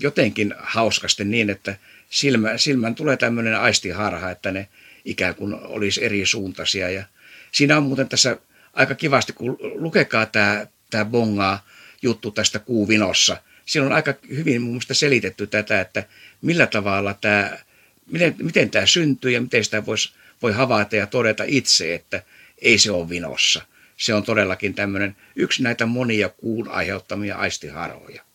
[0.00, 1.76] jotenkin hauskasti niin, että
[2.10, 4.68] silmä, silmän tulee tämmöinen aistiharha, että ne
[5.04, 6.90] ikään kuin olisi eri suuntaisia.
[6.90, 7.04] Ja
[7.52, 8.36] siinä on muuten tässä
[8.72, 11.66] aika kivasti, kun lukekaa tämä, tämä bongaa
[12.02, 13.36] juttu tästä kuuvinossa.
[13.66, 16.04] Siinä on aika hyvin mun mielestä selitetty tätä, että
[16.42, 17.58] millä tavalla tämä,
[18.06, 22.22] miten, miten tämä syntyy ja miten sitä voisi, voi havaita ja todeta itse, että
[22.58, 23.62] ei se ole vinossa.
[23.96, 28.27] Se on todellakin tämmöinen yksi näitä monia kuun aiheuttamia aistiharhoja kyllä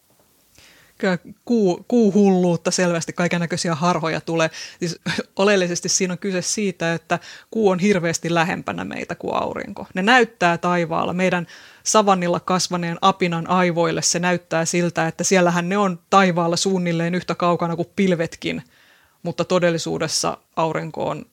[1.45, 4.49] kuu, kuuhulluutta selvästi, kaiken näköisiä harhoja tulee.
[4.79, 4.99] Siis
[5.35, 7.19] oleellisesti siinä on kyse siitä, että
[7.51, 9.87] kuu on hirveästi lähempänä meitä kuin aurinko.
[9.93, 11.13] Ne näyttää taivaalla.
[11.13, 11.47] Meidän
[11.83, 17.75] savannilla kasvaneen apinan aivoille se näyttää siltä, että siellähän ne on taivaalla suunnilleen yhtä kaukana
[17.75, 18.63] kuin pilvetkin,
[19.23, 21.25] mutta todellisuudessa aurinko on,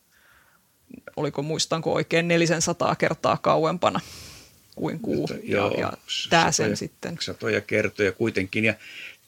[1.17, 4.01] oliko muistanko oikein, 400 kertaa kauempana
[4.81, 5.29] kuin kuu.
[5.31, 5.93] Että, joo, ja, ja
[6.31, 7.19] tämä sen sitten.
[7.21, 8.65] Satoja kertoja kuitenkin.
[8.65, 8.75] Ja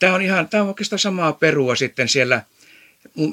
[0.03, 2.41] Tämä on ihan, tämä on oikeastaan samaa perua sitten siellä,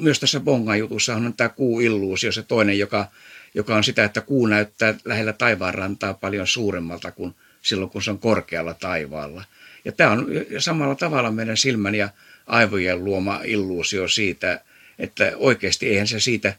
[0.01, 3.07] myös tässä Bongan jutussa on tämä kuuilluusio, se toinen, joka,
[3.53, 8.19] joka on sitä, että kuu näyttää lähellä taivaanrantaa paljon suuremmalta kuin silloin, kun se on
[8.19, 9.43] korkealla taivaalla.
[9.85, 12.09] Ja tämä on samalla tavalla meidän silmän ja
[12.47, 14.61] aivojen luoma illuusio siitä,
[14.99, 16.53] että oikeasti eihän se siitä,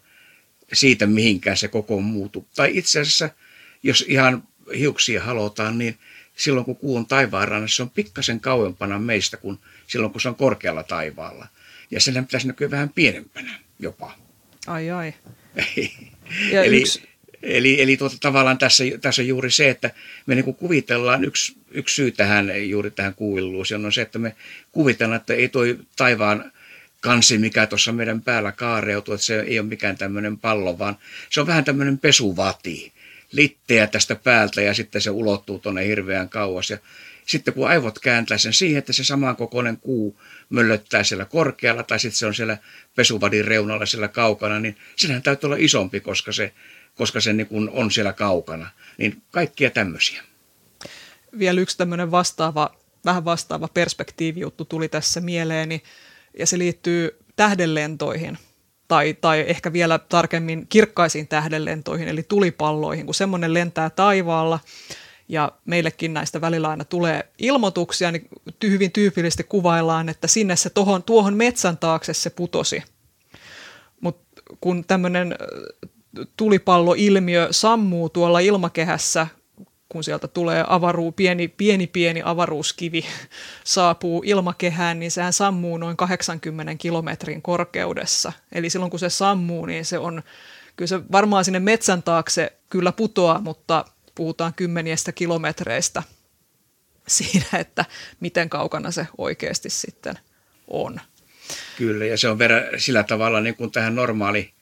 [0.72, 2.46] siitä mihinkään se koko muutu.
[2.56, 3.30] Tai itse asiassa,
[3.82, 4.42] jos ihan
[4.78, 5.98] hiuksia halotaan, niin
[6.36, 10.34] silloin kun kuu on taivaanrannassa, se on pikkasen kauempana meistä kuin silloin, kun se on
[10.34, 11.46] korkealla taivaalla.
[11.90, 14.14] Ja sen pitäisi näkyä vähän pienempänä jopa.
[14.66, 15.14] Ai ai.
[16.52, 17.02] Eli yksi...
[17.42, 19.90] eli, eli tuota, tavallaan tässä, tässä on juuri se, että
[20.26, 24.36] me niin kuvitellaan, yksi, yksi syy tähän, juuri tähän kuuilluusioon on se, että me
[24.72, 26.52] kuvitellaan, että ei toi taivaan
[27.00, 30.96] kansi, mikä tuossa meidän päällä kaareutuu, että se ei ole mikään tämmöinen pallo, vaan
[31.30, 32.92] se on vähän tämmöinen pesuvati,
[33.32, 36.70] litteä tästä päältä ja sitten se ulottuu tuonne hirveän kauas.
[36.70, 36.78] Ja
[37.26, 42.18] sitten kun aivot kääntää sen siihen, että se samankokoinen kuu möllöttää siellä korkealla tai sitten
[42.18, 42.58] se on siellä
[42.94, 46.52] pesuvadin reunalla siellä kaukana, niin senhän täytyy olla isompi, koska se,
[46.94, 48.70] koska se niin kuin on siellä kaukana.
[48.98, 50.22] Niin kaikkia tämmöisiä.
[51.38, 55.82] Vielä yksi tämmöinen vastaava, vähän vastaava perspektiivijuttu tuli tässä mieleeni,
[56.38, 58.38] ja se liittyy tähdenlentoihin
[58.92, 64.60] tai, tai ehkä vielä tarkemmin kirkkaisiin tähdenlentoihin, eli tulipalloihin, kun semmoinen lentää taivaalla,
[65.28, 68.28] ja meillekin näistä välillä aina tulee ilmoituksia, niin
[68.62, 72.82] hyvin tyypillisesti kuvaillaan, että sinne se tohon, tuohon metsän taakse se putosi.
[74.00, 75.34] Mutta kun tämmöinen
[76.36, 79.26] tulipalloilmiö sammuu tuolla ilmakehässä,
[79.92, 83.04] kun sieltä tulee avaru, pieni, pieni, pieni avaruuskivi
[83.64, 88.32] saapuu ilmakehään, niin sehän sammuu noin 80 kilometrin korkeudessa.
[88.52, 90.22] Eli silloin kun se sammuu, niin se on,
[90.76, 96.02] kyllä se varmaan sinne metsän taakse kyllä putoaa, mutta puhutaan kymmenistä kilometreistä
[97.08, 97.84] siinä, että
[98.20, 100.18] miten kaukana se oikeasti sitten
[100.68, 101.00] on.
[101.78, 104.52] Kyllä, ja se on verran sillä tavalla niin kuin tähän normaali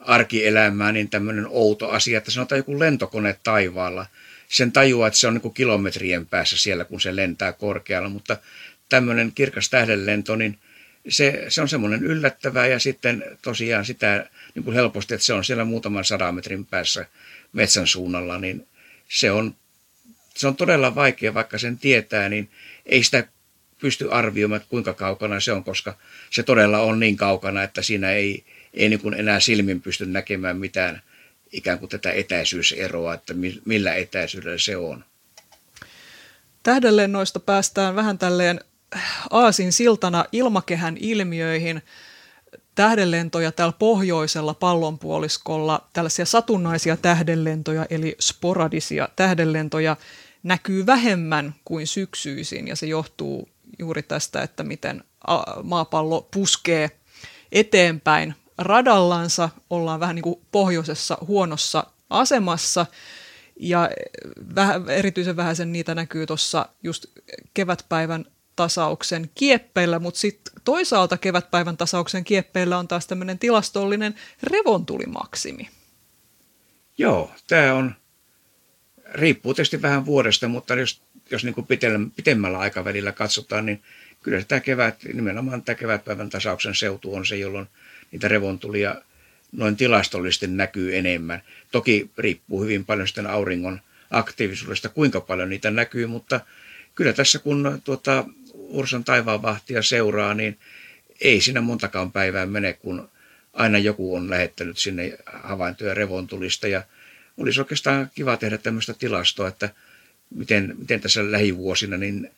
[0.00, 4.06] arkielämään, niin tämmöinen outo asia, että sanotaan joku lentokone taivaalla.
[4.54, 8.36] Sen tajuaa, että se on niin kuin kilometrien päässä siellä, kun se lentää korkealla, mutta
[8.88, 10.58] tämmöinen kirkas tähdenlento, niin
[11.08, 15.44] se, se on semmoinen yllättävää ja sitten tosiaan sitä niin kuin helposti, että se on
[15.44, 17.06] siellä muutaman sadan metrin päässä
[17.52, 18.66] metsän suunnalla, niin
[19.08, 19.54] se on,
[20.34, 22.50] se on todella vaikea, vaikka sen tietää, niin
[22.86, 23.28] ei sitä
[23.80, 25.96] pysty arvioimaan, että kuinka kaukana se on, koska
[26.30, 30.56] se todella on niin kaukana, että siinä ei, ei niin kuin enää silmin pysty näkemään
[30.56, 31.02] mitään
[31.54, 35.04] ikään kuin tätä etäisyyseroa, että millä etäisyydellä se on.
[36.62, 38.60] Tähdenlennoista päästään vähän tälleen
[39.30, 41.82] aasin siltana ilmakehän ilmiöihin.
[42.74, 49.96] Tähdenlentoja täällä pohjoisella pallonpuoliskolla, tällaisia satunnaisia tähdenlentoja eli sporadisia tähdenlentoja
[50.42, 55.04] näkyy vähemmän kuin syksyisin ja se johtuu juuri tästä, että miten
[55.62, 56.90] maapallo puskee
[57.52, 62.86] eteenpäin radallansa, ollaan vähän niin kuin pohjoisessa huonossa asemassa
[63.60, 63.90] ja
[64.54, 67.06] vähän, erityisen vähäisen niitä näkyy tuossa just
[67.54, 68.24] kevätpäivän
[68.56, 75.68] tasauksen kieppeillä, mutta sitten toisaalta kevätpäivän tasauksen kieppeillä on taas tämmöinen tilastollinen revontulimaksimi.
[76.98, 77.94] Joo, tämä on,
[79.14, 81.66] riippuu tietysti vähän vuodesta, mutta jos, jos niin kuin
[82.16, 83.82] pitemmällä aikavälillä katsotaan, niin
[84.22, 87.68] kyllä tämä kevät, nimenomaan tämä kevätpäivän tasauksen seutu on se, jolloin
[88.14, 88.94] niitä revontulia
[89.52, 91.42] noin tilastollisesti näkyy enemmän.
[91.70, 96.40] Toki riippuu hyvin paljon sitten auringon aktiivisuudesta, kuinka paljon niitä näkyy, mutta
[96.94, 100.58] kyllä tässä kun tuota, Ursan taivaanvahtia seuraa, niin
[101.20, 103.08] ei siinä montakaan päivää mene, kun
[103.52, 106.68] aina joku on lähettänyt sinne havaintoja revontulista.
[106.68, 106.82] Ja
[107.36, 109.70] olisi oikeastaan kiva tehdä tämmöistä tilastoa, että
[110.34, 112.30] miten, miten tässä lähivuosina niin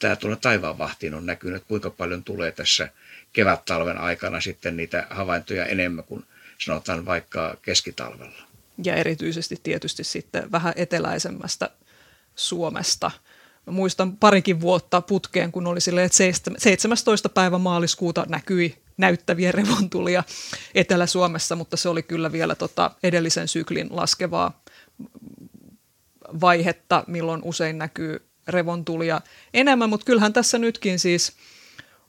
[0.00, 2.88] tämä tuolla taivaanvahtiin on näkynyt, kuinka paljon tulee tässä
[3.32, 6.24] kevät-talven aikana sitten niitä havaintoja enemmän kuin
[6.58, 8.42] sanotaan vaikka keskitalvella.
[8.84, 11.70] Ja erityisesti tietysti sitten vähän eteläisemmästä
[12.34, 13.10] Suomesta–
[13.66, 16.18] Mä muistan parikin vuotta putkeen, kun oli silleen, että
[16.58, 17.28] 17.
[17.28, 20.24] päivä maaliskuuta näkyi näyttäviä revontulia
[20.74, 24.62] Etelä-Suomessa, mutta se oli kyllä vielä tota edellisen syklin laskevaa
[26.40, 29.20] vaihetta, milloin usein näkyy revontulia
[29.54, 31.32] enemmän, mutta kyllähän tässä nytkin siis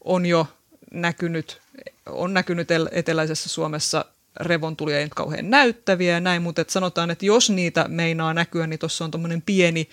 [0.04, 0.48] on jo
[0.92, 1.62] näkynyt,
[2.06, 4.06] on näkynyt eteläisessä Suomessa
[4.40, 9.06] revontulia ei kauhean näyttäviä ja näin, mutta sanotaan, että jos niitä meinaa näkyä, niin tuossa
[9.06, 9.90] on tuommoinen pieni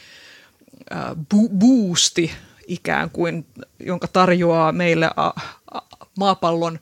[1.34, 2.30] bu- boosti
[2.66, 3.46] ikään kuin,
[3.80, 5.10] jonka tarjoaa meille
[6.18, 6.78] maapallon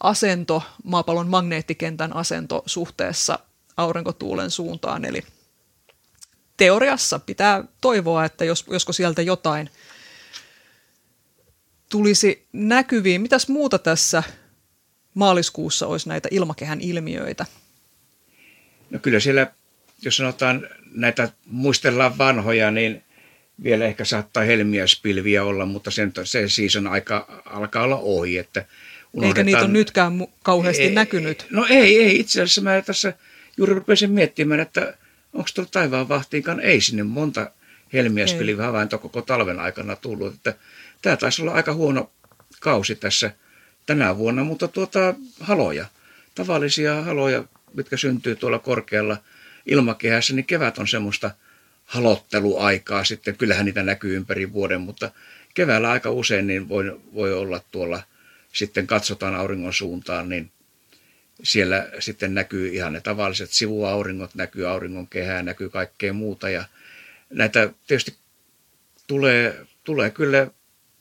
[0.00, 3.38] asento, maapallon magneettikentän asento suhteessa
[3.76, 5.04] aurinkotuulen suuntaan.
[5.04, 5.22] Eli
[6.62, 9.70] teoriassa pitää toivoa, että jos, josko sieltä jotain
[11.88, 13.22] tulisi näkyviin.
[13.22, 14.22] Mitäs muuta tässä
[15.14, 17.46] maaliskuussa olisi näitä ilmakehän ilmiöitä?
[18.90, 19.46] No kyllä siellä,
[20.02, 23.02] jos sanotaan näitä muistellaan vanhoja, niin
[23.62, 28.38] vielä ehkä saattaa helmiäspilviä olla, mutta sen, se season aika alkaa olla ohi.
[28.38, 28.64] Että
[29.22, 31.46] Eikä niitä ole nytkään kauheasti ei, näkynyt.
[31.50, 32.20] No ei, ei.
[32.20, 33.12] Itse asiassa mä tässä
[33.56, 34.94] juuri rupesin miettimään, että
[35.32, 37.50] onko tuolla taivaan vahtiinkaan ei sinne monta
[37.92, 40.34] helmiäspilviä havainto koko talven aikana tullut.
[40.34, 40.54] Että
[41.02, 42.10] tämä taisi olla aika huono
[42.60, 43.30] kausi tässä
[43.86, 45.86] tänä vuonna, mutta tuota, haloja,
[46.34, 49.16] tavallisia haloja, mitkä syntyy tuolla korkealla–
[49.66, 51.30] ilmakehässä, niin kevät on semmoista
[51.84, 53.36] halotteluaikaa sitten.
[53.36, 55.10] Kyllähän niitä näkyy ympäri vuoden, mutta
[55.54, 58.02] keväällä aika usein niin voi, voi olla tuolla,
[58.52, 60.50] sitten katsotaan auringon suuntaan, niin
[61.42, 66.50] siellä sitten näkyy ihan ne tavalliset sivuauringot, näkyy auringon kehää, näkyy kaikkea muuta.
[66.50, 66.64] Ja
[67.30, 68.16] näitä tietysti
[69.06, 70.46] tulee, tulee kyllä,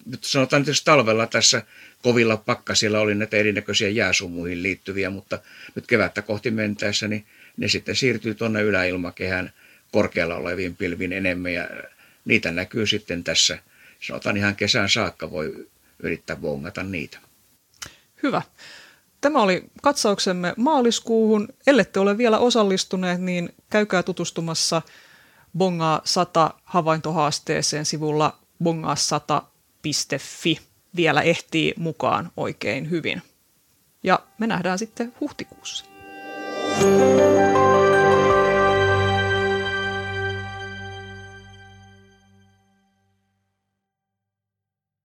[0.05, 1.63] nyt sanotaan tietysti talvella tässä
[2.01, 5.39] kovilla pakkasilla oli näitä erinäköisiä jääsumuihin liittyviä, mutta
[5.75, 7.25] nyt kevättä kohti mentäessä, niin
[7.57, 9.53] ne sitten siirtyy tuonne yläilmakehän
[9.91, 11.69] korkealla oleviin pilviin enemmän ja
[12.25, 13.59] niitä näkyy sitten tässä,
[13.99, 15.67] sanotaan ihan kesän saakka voi
[15.99, 17.17] yrittää bongata niitä.
[18.23, 18.41] Hyvä.
[19.21, 21.47] Tämä oli katsauksemme maaliskuuhun.
[21.67, 24.81] Ellette ole vielä osallistuneet, niin käykää tutustumassa
[25.57, 30.59] Bongaa 100 havaintohaasteeseen sivulla bongaa100.fi.
[30.95, 33.21] Vielä ehtii mukaan oikein hyvin.
[34.03, 35.85] Ja me nähdään sitten huhtikuussa.